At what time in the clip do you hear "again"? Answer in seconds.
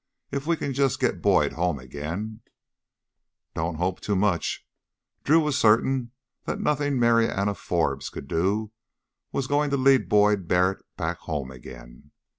1.77-2.41, 11.51-12.09